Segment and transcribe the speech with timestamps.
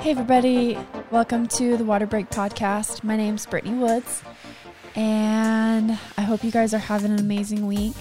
[0.00, 0.78] Hey, everybody.
[1.10, 3.02] Welcome to the Water Break Podcast.
[3.02, 4.22] My name's Brittany Woods,
[4.94, 7.96] and I hope you guys are having an amazing week.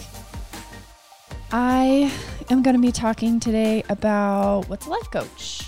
[1.51, 2.13] I
[2.51, 5.63] am going to be talking today about what's a life coach?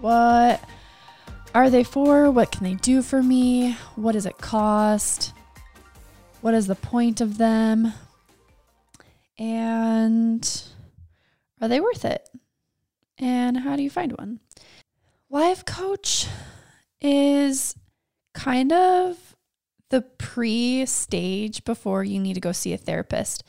[0.00, 0.60] What
[1.54, 2.32] are they for?
[2.32, 3.76] What can they do for me?
[3.94, 5.32] What does it cost?
[6.40, 7.92] What is the point of them?
[9.38, 10.62] And
[11.60, 12.28] are they worth it?
[13.18, 14.40] And how do you find one?
[15.32, 16.26] Life coach
[17.00, 17.76] is
[18.34, 19.36] kind of
[19.90, 23.48] the pre stage before you need to go see a therapist.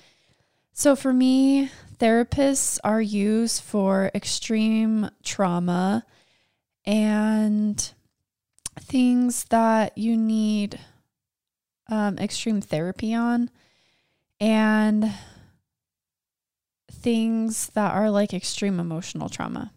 [0.74, 6.06] So for me, therapists are used for extreme trauma
[6.86, 7.92] and
[8.80, 10.80] things that you need
[11.90, 13.50] um, extreme therapy on,
[14.40, 15.12] and
[16.92, 19.72] things that are like extreme emotional trauma.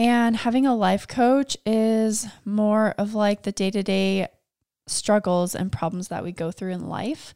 [0.00, 4.28] And having a life coach is more of like the day to day
[4.86, 7.34] struggles and problems that we go through in life.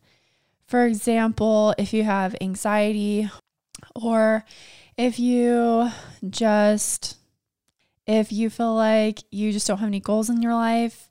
[0.66, 3.30] For example, if you have anxiety
[3.94, 4.46] or
[4.96, 5.90] if you
[6.26, 7.18] just
[8.06, 11.10] if you feel like you just don't have any goals in your life,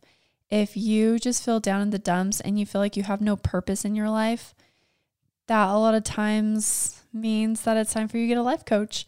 [0.49, 3.35] if you just feel down in the dumps and you feel like you have no
[3.35, 4.55] purpose in your life,
[5.45, 8.65] that a lot of times means that it's time for you to get a life
[8.65, 9.05] coach.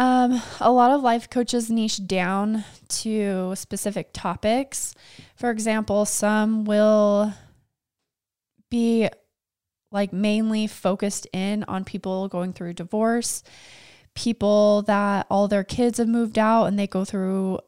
[0.00, 4.94] Um, a lot of life coaches niche down to specific topics.
[5.36, 7.34] For example, some will
[8.70, 9.10] be
[9.92, 13.42] like mainly focused in on people going through divorce,
[14.14, 17.58] people that all their kids have moved out and they go through,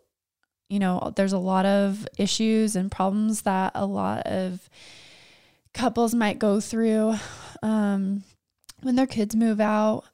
[0.70, 4.70] you know, there's a lot of issues and problems that a lot of
[5.74, 7.14] couples might go through
[7.62, 8.24] um,
[8.80, 10.04] when their kids move out.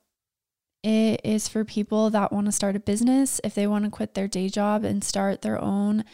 [0.82, 4.14] It is for people that want to start a business, if they want to quit
[4.14, 6.04] their day job and start their own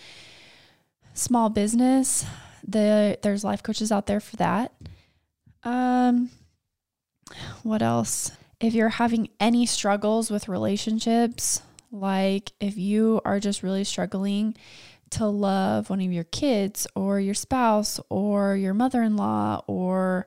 [1.12, 2.24] small business.
[2.66, 4.72] The, there's life coaches out there for that.
[5.62, 6.30] Um,
[7.62, 8.32] what else?
[8.60, 11.60] If you're having any struggles with relationships,
[11.92, 14.56] like if you are just really struggling
[15.10, 20.26] to love one of your kids or your spouse or your mother in law, or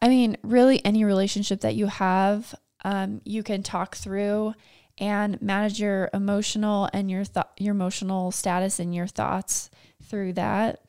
[0.00, 2.54] I mean, really any relationship that you have,
[2.84, 4.54] um, you can talk through
[4.98, 9.70] and manage your emotional and your th- your emotional status and your thoughts
[10.02, 10.80] through that.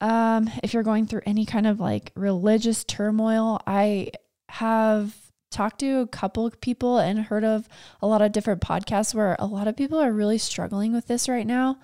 [0.00, 4.10] Um, if you're going through any kind of like religious turmoil, I
[4.50, 5.14] have
[5.50, 7.68] talked to a couple of people and heard of
[8.02, 11.28] a lot of different podcasts where a lot of people are really struggling with this
[11.28, 11.78] right now.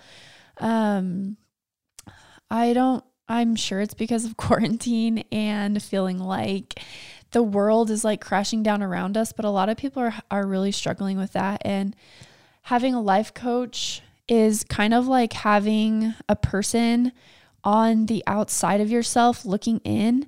[0.59, 1.37] Um,
[2.51, 6.83] I don't, I'm sure it's because of quarantine and feeling like
[7.33, 10.47] the world is like crashing down around us, but a lot of people are, are
[10.47, 11.63] really struggling with that.
[11.65, 11.95] And
[12.63, 17.13] having a life coach is kind of like having a person
[17.63, 20.27] on the outside of yourself looking in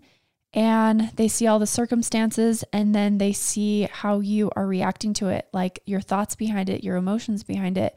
[0.55, 5.29] and they see all the circumstances and then they see how you are reacting to
[5.29, 7.97] it, like your thoughts behind it, your emotions behind it.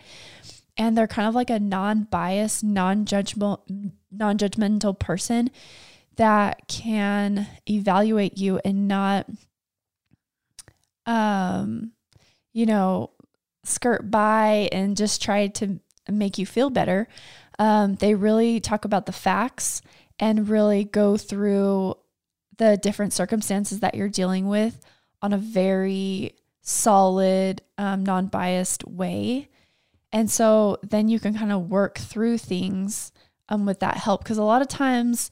[0.77, 5.51] And they're kind of like a non-biased, non-judgmental non-judgmental person
[6.17, 9.27] that can evaluate you and not
[11.05, 11.91] um
[12.53, 13.11] you know
[13.63, 17.07] skirt by and just try to make you feel better.
[17.57, 19.81] Um, they really talk about the facts
[20.19, 21.95] and really go through
[22.57, 24.79] the different circumstances that you're dealing with
[25.21, 29.49] on a very solid, um, non biased way.
[30.11, 33.11] And so then you can kind of work through things
[33.49, 34.23] um, with that help.
[34.23, 35.31] Because a lot of times,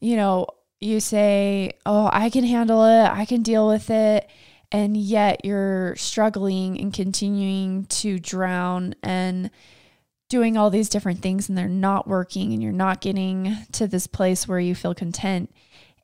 [0.00, 0.46] you know,
[0.80, 4.28] you say, Oh, I can handle it, I can deal with it.
[4.70, 9.50] And yet you're struggling and continuing to drown and
[10.28, 14.06] doing all these different things and they're not working and you're not getting to this
[14.06, 15.50] place where you feel content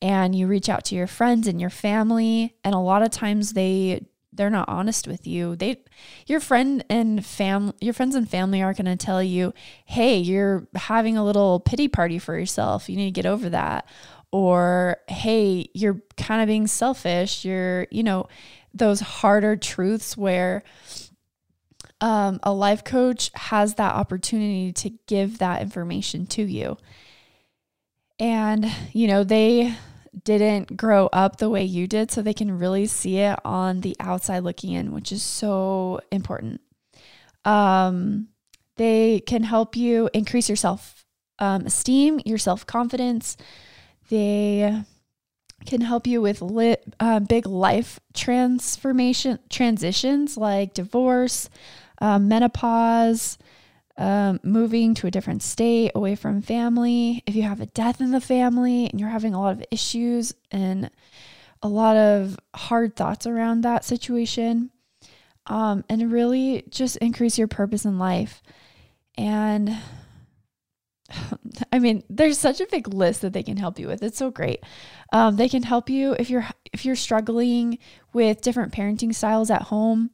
[0.00, 3.52] and you reach out to your friends and your family and a lot of times
[3.52, 5.56] they they're not honest with you.
[5.56, 5.82] They
[6.26, 9.54] your friend and fam your friends and family aren't going to tell you
[9.86, 12.88] hey you're having a little pity party for yourself.
[12.88, 13.88] You need to get over that.
[14.32, 17.44] Or hey you're kind of being selfish.
[17.44, 18.28] You're you know
[18.72, 20.62] those harder truths where
[22.00, 26.76] um, a life coach has that opportunity to give that information to you.
[28.18, 29.74] And you know they
[30.22, 33.96] didn't grow up the way you did so they can really see it on the
[33.98, 36.60] outside looking in which is so important.
[37.44, 38.28] Um,
[38.76, 41.04] they can help you increase your self
[41.40, 43.36] um, esteem your self confidence
[44.08, 44.84] they
[45.66, 46.42] can help you with
[47.00, 51.48] uh, big life transformation transitions like divorce
[52.00, 53.38] um, menopause,
[53.96, 58.10] um, moving to a different state away from family, if you have a death in
[58.10, 60.90] the family and you're having a lot of issues and
[61.62, 64.70] a lot of hard thoughts around that situation,
[65.46, 68.42] um, and really just increase your purpose in life.
[69.16, 69.76] And
[71.72, 74.02] I mean, there's such a big list that they can help you with.
[74.02, 74.62] It's so great.
[75.12, 77.78] Um, they can help you if you're if you're struggling
[78.12, 80.10] with different parenting styles at home.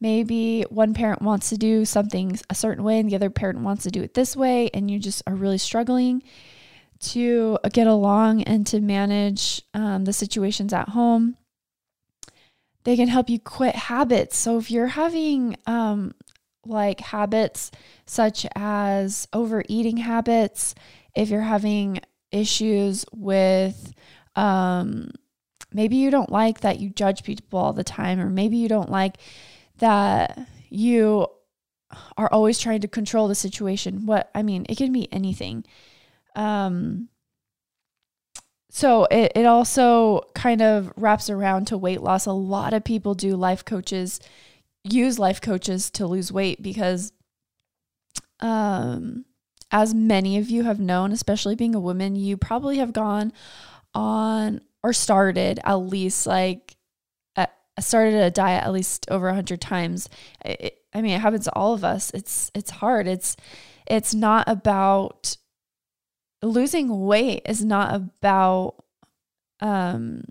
[0.00, 3.84] Maybe one parent wants to do something a certain way and the other parent wants
[3.84, 6.22] to do it this way, and you just are really struggling
[7.00, 11.36] to get along and to manage um, the situations at home.
[12.84, 14.36] They can help you quit habits.
[14.36, 16.12] So if you're having um,
[16.66, 17.70] like habits
[18.06, 20.74] such as overeating habits,
[21.14, 22.00] if you're having
[22.30, 23.92] issues with
[24.36, 25.10] um,
[25.72, 28.90] maybe you don't like that you judge people all the time, or maybe you don't
[28.90, 29.16] like
[29.78, 30.38] that
[30.70, 31.26] you
[32.16, 34.06] are always trying to control the situation.
[34.06, 35.64] What I mean, it can be anything.
[36.34, 37.08] Um,
[38.70, 42.26] so it, it also kind of wraps around to weight loss.
[42.26, 44.18] A lot of people do life coaches,
[44.84, 47.12] use life coaches to lose weight because
[48.40, 49.24] um
[49.70, 53.32] as many of you have known, especially being a woman, you probably have gone
[53.92, 56.76] on or started at least like
[57.76, 60.08] I started a diet at least over a hundred times.
[60.44, 62.10] It, I mean, it happens to all of us.
[62.14, 63.08] It's it's hard.
[63.08, 63.36] It's
[63.86, 65.36] it's not about
[66.42, 67.42] losing weight.
[67.46, 68.76] Is not about
[69.60, 70.22] um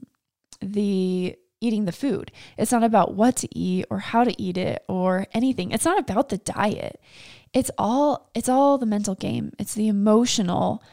[0.61, 2.31] the eating the food.
[2.57, 5.71] It's not about what to eat or how to eat it or anything.
[5.71, 7.00] It's not about the diet.
[7.54, 9.54] It's all it's all the mental game.
[9.57, 10.83] It's the emotional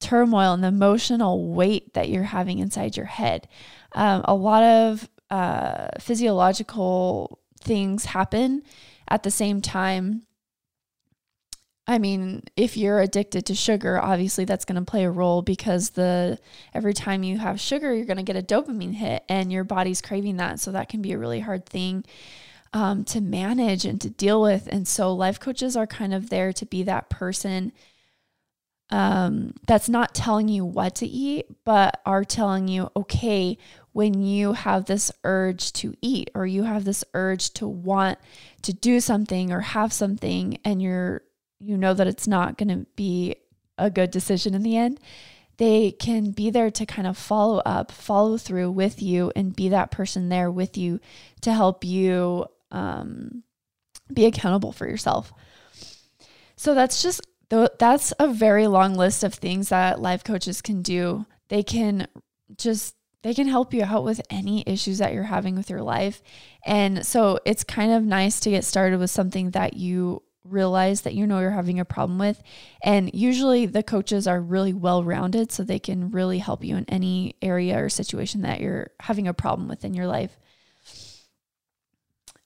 [0.00, 3.48] turmoil and the emotional weight that you're having inside your head.
[3.92, 8.62] Um, a lot of uh, physiological things happen
[9.08, 10.22] at the same time.
[11.88, 15.90] I mean, if you're addicted to sugar, obviously that's going to play a role because
[15.90, 16.38] the
[16.74, 20.02] every time you have sugar, you're going to get a dopamine hit and your body's
[20.02, 20.58] craving that.
[20.58, 22.04] So that can be a really hard thing
[22.72, 24.66] um, to manage and to deal with.
[24.70, 27.72] And so life coaches are kind of there to be that person
[28.90, 33.58] um, that's not telling you what to eat, but are telling you, okay,
[33.92, 38.18] when you have this urge to eat or you have this urge to want
[38.62, 41.22] to do something or have something and you're
[41.60, 43.36] you know that it's not going to be
[43.78, 45.00] a good decision in the end,
[45.58, 49.70] they can be there to kind of follow up, follow through with you, and be
[49.70, 51.00] that person there with you
[51.40, 53.42] to help you um,
[54.12, 55.32] be accountable for yourself.
[56.56, 57.26] So that's just
[57.78, 61.26] that's a very long list of things that life coaches can do.
[61.48, 62.08] They can
[62.56, 66.22] just they can help you out with any issues that you're having with your life.
[66.64, 71.14] And so it's kind of nice to get started with something that you realize that
[71.14, 72.42] you know you're having a problem with.
[72.82, 76.84] And usually the coaches are really well rounded, so they can really help you in
[76.88, 80.38] any area or situation that you're having a problem with in your life.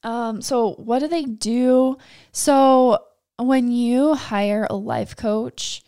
[0.03, 1.99] Um, so what do they do?
[2.33, 2.99] So
[3.39, 5.83] when you hire a life coach,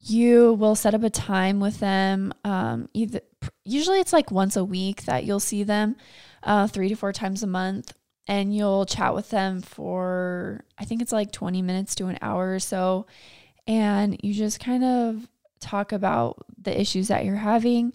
[0.00, 2.32] you will set up a time with them.
[2.44, 3.20] Um, either
[3.64, 5.96] usually it's like once a week that you'll see them,
[6.42, 7.92] uh, three to four times a month,
[8.30, 12.54] and you'll chat with them for I think it's like twenty minutes to an hour
[12.54, 13.06] or so,
[13.66, 15.28] and you just kind of
[15.60, 17.92] talk about the issues that you're having,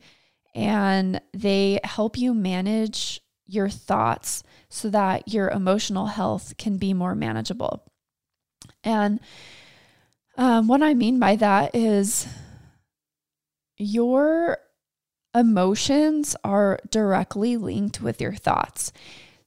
[0.53, 7.15] and they help you manage your thoughts so that your emotional health can be more
[7.15, 7.83] manageable.
[8.83, 9.21] And
[10.37, 12.27] um, what I mean by that is
[13.77, 14.57] your
[15.33, 18.91] emotions are directly linked with your thoughts.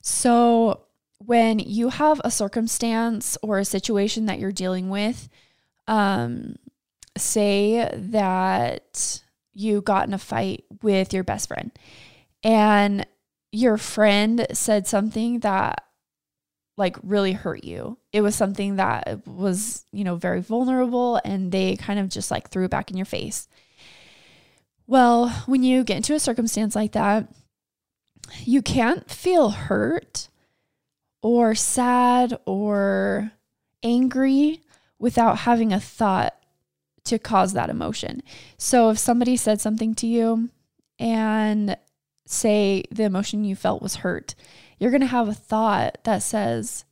[0.00, 0.84] So
[1.18, 5.28] when you have a circumstance or a situation that you're dealing with,
[5.86, 6.56] um,
[7.16, 9.22] say that
[9.52, 11.72] you got in a fight with your best friend
[12.42, 13.06] and
[13.50, 15.84] your friend said something that
[16.76, 17.98] like really hurt you.
[18.12, 22.50] It was something that was, you know, very vulnerable and they kind of just like
[22.50, 23.48] threw it back in your face.
[24.86, 27.28] Well, when you get into a circumstance like that,
[28.44, 30.28] you can't feel hurt
[31.22, 33.32] or sad or
[33.82, 34.60] angry
[34.98, 36.34] without having a thought
[37.04, 38.22] to cause that emotion.
[38.56, 40.50] So if somebody said something to you
[40.98, 41.76] and
[42.26, 44.34] say the emotion you felt was hurt,
[44.78, 46.84] you're going to have a thought that says,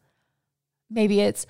[0.91, 1.47] maybe it's,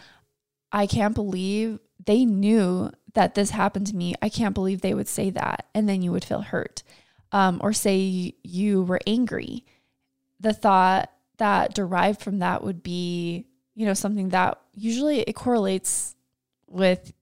[0.72, 4.14] I can't believe they knew that this happened to me.
[4.20, 5.66] I can't believe they would say that.
[5.74, 6.82] And then you would feel hurt.
[7.32, 9.64] Um, or say you were angry.
[10.40, 16.14] The thought that derived from that would be, you know, something that usually it correlates
[16.68, 17.12] with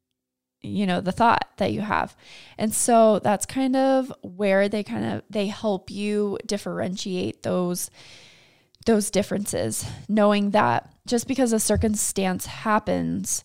[0.64, 2.16] you know the thought that you have.
[2.59, 7.90] And so that's kind of where they kind of they help you differentiate those
[8.87, 13.44] those differences knowing that just because a circumstance happens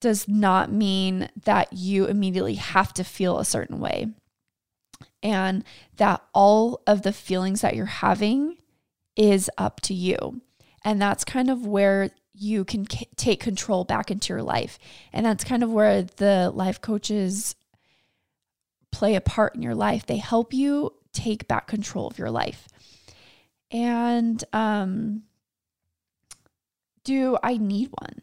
[0.00, 4.08] does not mean that you immediately have to feel a certain way.
[5.22, 5.64] And
[5.98, 8.56] that all of the feelings that you're having
[9.20, 10.40] is up to you
[10.84, 14.78] and that's kind of where you can take control back into your life.
[15.12, 17.54] And that's kind of where the life coaches
[18.90, 20.06] play a part in your life.
[20.06, 22.66] They help you take back control of your life.
[23.70, 25.24] And um,
[27.04, 28.22] do I need one?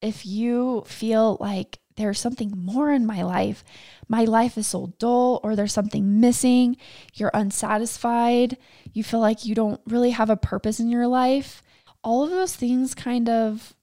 [0.00, 3.64] If you feel like there's something more in my life,
[4.08, 6.76] my life is so dull, or there's something missing,
[7.14, 8.56] you're unsatisfied,
[8.92, 11.62] you feel like you don't really have a purpose in your life,
[12.02, 13.74] all of those things kind of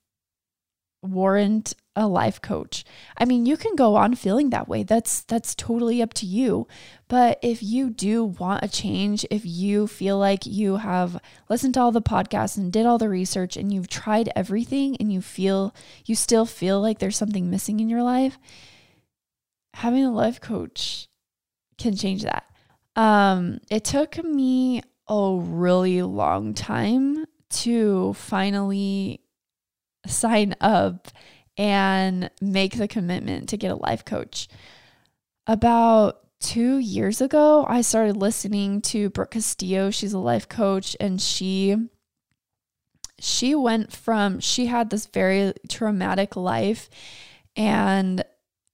[1.03, 2.83] warrant a life coach.
[3.17, 4.83] I mean, you can go on feeling that way.
[4.83, 6.67] That's that's totally up to you.
[7.07, 11.81] But if you do want a change, if you feel like you have listened to
[11.81, 15.75] all the podcasts and did all the research and you've tried everything and you feel
[16.05, 18.39] you still feel like there's something missing in your life,
[19.75, 21.07] having a life coach
[21.77, 22.45] can change that.
[22.95, 29.22] Um it took me a really long time to finally
[30.05, 31.07] sign up
[31.57, 34.48] and make the commitment to get a life coach.
[35.45, 39.91] About two years ago, I started listening to Brooke Castillo.
[39.91, 41.75] She's a life coach, and she
[43.19, 46.89] she went from she had this very traumatic life
[47.55, 48.24] and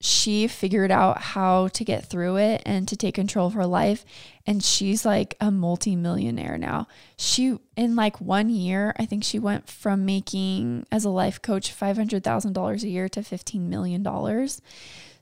[0.01, 4.05] she figured out how to get through it and to take control of her life
[4.47, 6.87] and she's like a multimillionaire now.
[7.17, 11.77] She in like 1 year, I think she went from making as a life coach
[11.77, 14.61] $500,000 a year to 15 million dollars.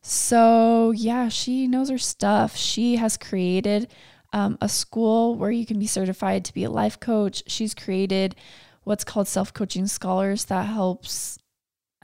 [0.03, 2.55] So, yeah, she knows her stuff.
[2.55, 3.91] She has created
[4.31, 7.43] um, a school where you can be certified to be a life coach.
[7.48, 8.36] She's created
[8.84, 11.39] what's called self coaching scholars that helps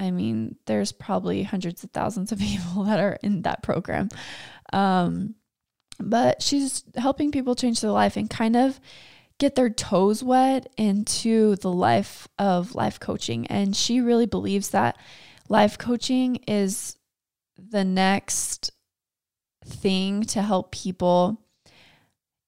[0.03, 4.09] I mean, there's probably hundreds of thousands of people that are in that program.
[4.71, 5.35] Um,
[5.99, 8.79] but she's helping people change their life and kind of
[9.39, 13.47] get their toes wet into the life of life coaching.
[13.47, 14.97] And she really believes that
[15.49, 16.97] life coaching is
[17.57, 18.71] the next
[19.65, 21.39] thing to help people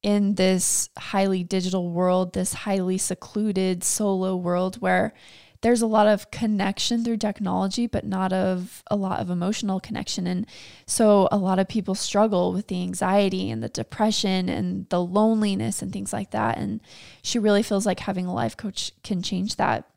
[0.03, 5.13] in this highly digital world, this highly secluded solo world where
[5.61, 10.27] there's a lot of connection through technology, but not of a lot of emotional connection.
[10.27, 10.45] And
[10.85, 15.81] so a lot of people struggle with the anxiety and the depression and the loneliness
[15.81, 16.57] and things like that.
[16.57, 16.81] And
[17.21, 19.87] she really feels like having a life coach can change that.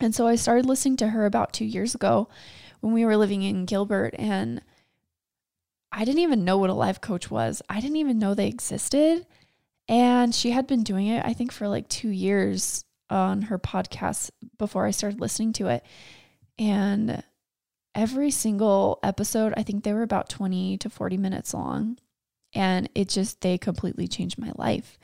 [0.00, 2.28] And so I started listening to her about two years ago
[2.80, 4.14] when we were living in Gilbert.
[4.18, 4.62] And
[5.90, 9.26] I didn't even know what a life coach was, I didn't even know they existed.
[9.88, 14.30] And she had been doing it, I think, for like two years on her podcast
[14.58, 15.84] before I started listening to it.
[16.58, 17.22] And
[17.94, 21.98] every single episode, I think they were about 20 to 40 minutes long.
[22.54, 24.98] And it just, they completely changed my life.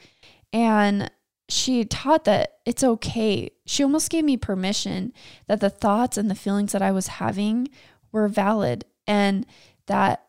[0.53, 1.11] And
[1.49, 3.51] she taught that it's okay.
[3.67, 5.13] She almost gave me permission
[5.47, 7.69] that the thoughts and the feelings that I was having
[8.13, 9.47] were valid and
[9.87, 10.27] that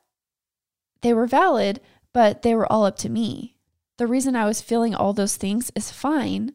[1.01, 1.79] they were valid,
[2.13, 3.55] but they were all up to me.
[3.98, 6.53] The reason I was feeling all those things is fine,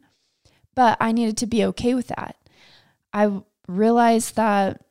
[0.74, 2.36] but I needed to be okay with that.
[3.12, 4.82] I realized that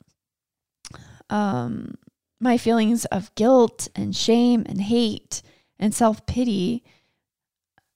[1.30, 1.96] um,
[2.40, 5.42] my feelings of guilt and shame and hate
[5.78, 6.84] and self pity,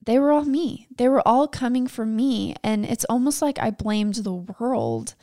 [0.01, 0.87] they were all me.
[0.95, 2.55] They were all coming from me.
[2.63, 5.15] And it's almost like I blamed the world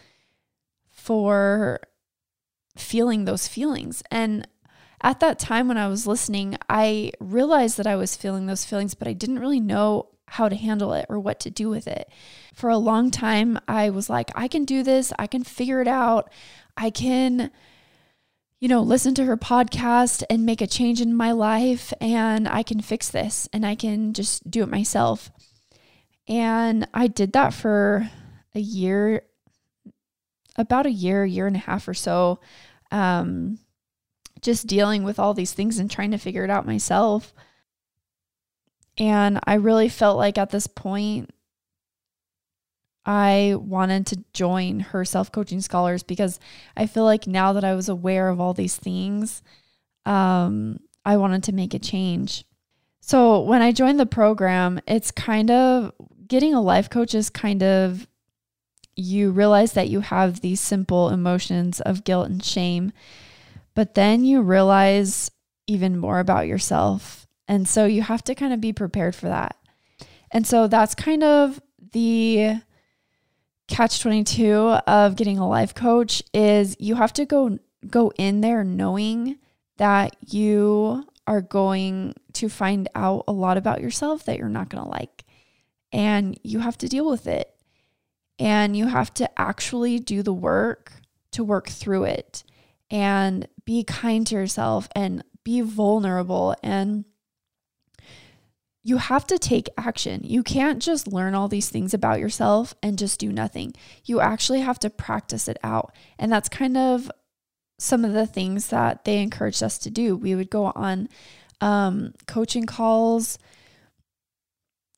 [0.91, 1.81] for
[2.77, 4.03] feeling those feelings.
[4.11, 4.47] And
[5.03, 8.95] at that time when I was listening, I realized that I was feeling those feelings,
[8.95, 12.09] but I didn't really know how to handle it or what to do with it.
[12.55, 15.89] For a long time, I was like, I can do this, I can figure it
[15.89, 16.31] out,
[16.77, 17.51] I can,
[18.61, 22.63] you know, listen to her podcast and make a change in my life, and I
[22.63, 25.33] can fix this and I can just do it myself.
[26.29, 28.09] And I did that for
[28.55, 29.23] a year,
[30.55, 32.39] about a year, year and a half or so.
[32.93, 33.59] Um,
[34.43, 37.35] just dealing with all these things and trying to figure it out myself.
[39.01, 41.31] And I really felt like at this point,
[43.07, 46.39] I wanted to join her self coaching scholars because
[46.77, 49.43] I feel like now that I was aware of all these things,
[50.05, 52.45] um, I wanted to make a change.
[53.01, 55.93] So when I joined the program, it's kind of
[56.29, 58.07] getting a life coach is kind of
[58.97, 62.93] you realize that you have these simple emotions of guilt and shame,
[63.75, 65.31] but then you realize
[65.67, 67.27] even more about yourself.
[67.51, 69.57] And so you have to kind of be prepared for that.
[70.31, 72.63] And so that's kind of the
[73.67, 74.55] catch 22
[74.87, 79.37] of getting a life coach is you have to go go in there knowing
[79.79, 84.85] that you are going to find out a lot about yourself that you're not going
[84.85, 85.25] to like.
[85.91, 87.53] And you have to deal with it.
[88.39, 90.93] And you have to actually do the work
[91.33, 92.45] to work through it.
[92.93, 97.05] And be kind to yourself and be vulnerable and
[98.83, 100.21] you have to take action.
[100.25, 103.75] You can't just learn all these things about yourself and just do nothing.
[104.05, 105.95] You actually have to practice it out.
[106.19, 107.11] And that's kind of
[107.79, 110.17] some of the things that they encouraged us to do.
[110.17, 111.09] We would go on
[111.61, 113.39] um, coaching calls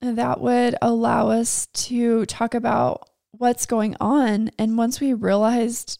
[0.00, 4.50] that would allow us to talk about what's going on.
[4.58, 5.98] And once we realized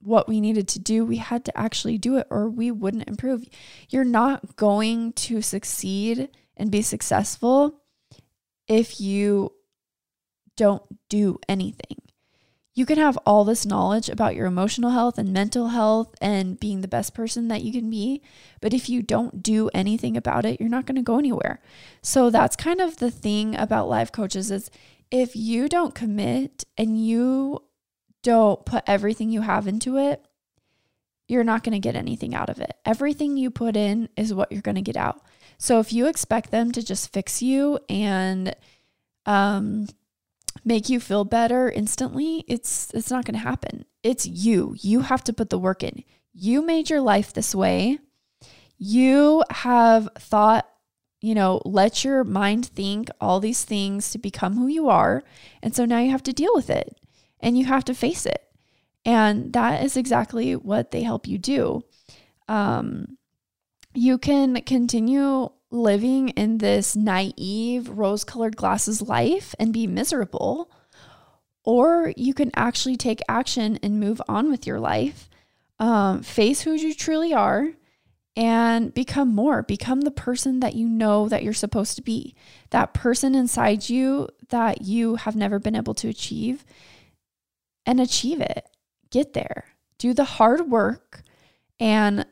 [0.00, 3.44] what we needed to do, we had to actually do it or we wouldn't improve.
[3.88, 7.80] You're not going to succeed and be successful
[8.68, 9.52] if you
[10.56, 11.98] don't do anything.
[12.74, 16.82] You can have all this knowledge about your emotional health and mental health and being
[16.82, 18.22] the best person that you can be,
[18.60, 21.62] but if you don't do anything about it, you're not going to go anywhere.
[22.02, 24.70] So that's kind of the thing about life coaches is
[25.10, 27.62] if you don't commit and you
[28.22, 30.26] don't put everything you have into it,
[31.28, 32.74] you're not going to get anything out of it.
[32.84, 35.22] Everything you put in is what you're going to get out.
[35.58, 38.54] So if you expect them to just fix you and
[39.24, 39.88] um,
[40.64, 43.84] make you feel better instantly, it's it's not going to happen.
[44.02, 44.74] It's you.
[44.78, 46.04] You have to put the work in.
[46.32, 47.98] You made your life this way.
[48.78, 50.68] You have thought,
[51.20, 55.24] you know, let your mind think all these things to become who you are.
[55.62, 57.00] And so now you have to deal with it
[57.40, 58.42] and you have to face it.
[59.06, 61.84] And that is exactly what they help you do.
[62.48, 63.16] Um,
[63.96, 70.70] you can continue living in this naive rose colored glasses life and be miserable,
[71.64, 75.28] or you can actually take action and move on with your life,
[75.78, 77.72] um, face who you truly are,
[78.36, 79.62] and become more.
[79.62, 82.34] Become the person that you know that you're supposed to be,
[82.70, 86.64] that person inside you that you have never been able to achieve,
[87.84, 88.68] and achieve it.
[89.10, 89.64] Get there.
[89.98, 91.22] Do the hard work
[91.80, 92.26] and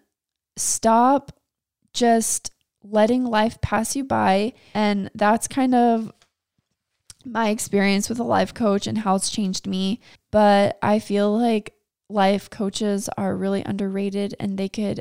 [0.56, 1.32] stop
[1.94, 2.50] just
[2.82, 4.52] letting life pass you by.
[4.74, 6.12] And that's kind of
[7.24, 10.00] my experience with a life coach and how it's changed me.
[10.30, 11.74] But I feel like
[12.08, 15.00] life coaches are really underrated and they could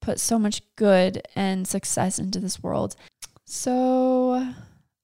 [0.00, 2.94] put so much good and success into this world.
[3.44, 4.54] So,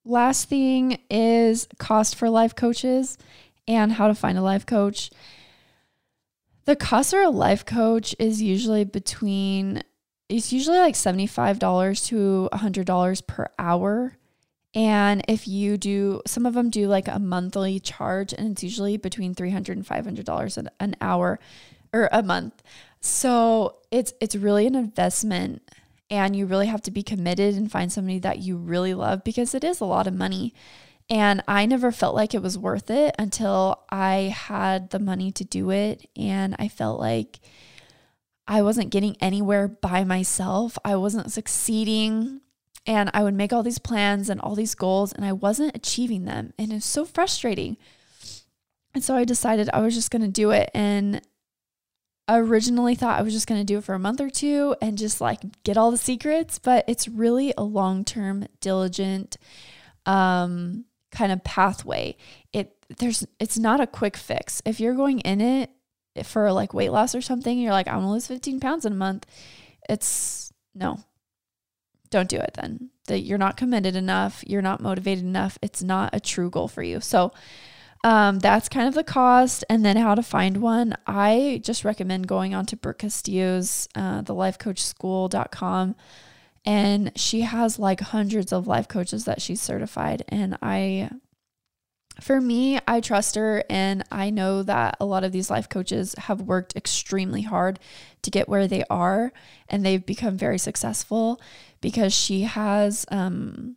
[0.04, 3.18] last thing is cost for life coaches
[3.66, 5.10] and how to find a life coach.
[6.64, 9.82] The cost for a life coach is usually between
[10.32, 14.16] it's usually like $75 to $100 per hour.
[14.74, 18.96] And if you do, some of them do like a monthly charge, and it's usually
[18.96, 21.38] between $300 and $500 an hour
[21.92, 22.62] or a month.
[23.00, 25.60] So it's it's really an investment,
[26.08, 29.54] and you really have to be committed and find somebody that you really love because
[29.54, 30.54] it is a lot of money.
[31.10, 35.44] And I never felt like it was worth it until I had the money to
[35.44, 37.40] do it, and I felt like
[38.52, 40.76] I wasn't getting anywhere by myself.
[40.84, 42.42] I wasn't succeeding.
[42.84, 46.26] And I would make all these plans and all these goals, and I wasn't achieving
[46.26, 46.52] them.
[46.58, 47.78] And it's so frustrating.
[48.92, 50.70] And so I decided I was just going to do it.
[50.74, 51.22] And
[52.28, 54.98] originally thought I was just going to do it for a month or two and
[54.98, 59.38] just like get all the secrets, but it's really a long-term diligent
[60.06, 62.16] um kind of pathway.
[62.52, 64.62] It there's it's not a quick fix.
[64.64, 65.70] If you're going in it
[66.24, 68.92] for like weight loss or something, you're like, I want to lose 15 pounds in
[68.92, 69.26] a month.
[69.88, 71.00] It's no,
[72.10, 72.90] don't do it then.
[73.06, 75.58] That you're not committed enough, you're not motivated enough.
[75.62, 77.00] It's not a true goal for you.
[77.00, 77.32] So,
[78.04, 79.64] um, that's kind of the cost.
[79.68, 80.94] And then how to find one.
[81.06, 85.96] I just recommend going on to Brooke Castillo's, uh, the lifecoachschool.com.
[86.64, 90.24] And she has like hundreds of life coaches that she's certified.
[90.28, 91.10] And I
[92.20, 96.14] for me, I trust her and I know that a lot of these life coaches
[96.18, 97.78] have worked extremely hard
[98.22, 99.32] to get where they are
[99.68, 101.40] and they've become very successful
[101.80, 103.76] because she has um,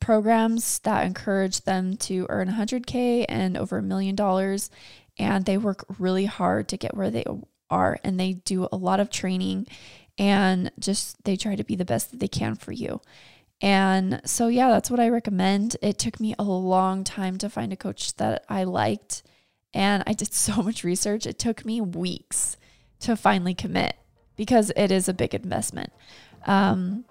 [0.00, 4.70] programs that encourage them to earn 100K and over a million dollars.
[5.18, 7.24] And they work really hard to get where they
[7.70, 9.66] are and they do a lot of training
[10.18, 13.00] and just they try to be the best that they can for you.
[13.62, 15.76] And so, yeah, that's what I recommend.
[15.82, 19.22] It took me a long time to find a coach that I liked.
[19.74, 21.26] And I did so much research.
[21.26, 22.56] It took me weeks
[23.00, 23.96] to finally commit
[24.36, 25.92] because it is a big investment.
[26.46, 27.04] Um,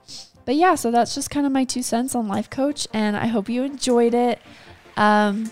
[0.45, 2.87] but yeah, so that's just kind of my two cents on Life Coach.
[2.93, 4.41] And I hope you enjoyed it.
[4.97, 5.51] Um,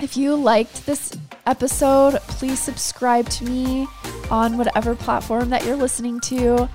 [0.00, 3.86] if you liked this episode, please subscribe to me
[4.30, 6.68] on whatever platform that you're listening to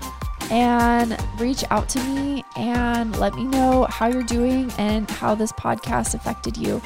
[0.52, 5.52] and reach out to me and let me know how you're doing and how this
[5.52, 6.82] podcast affected you.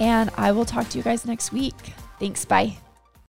[0.00, 1.94] And I will talk to you guys next week.
[2.18, 2.44] Thanks.
[2.44, 2.78] Bye.